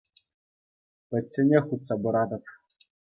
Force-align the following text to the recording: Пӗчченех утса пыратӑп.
Пӗчченех 1.07 1.65
утса 1.73 1.95
пыратӑп. 2.01 2.43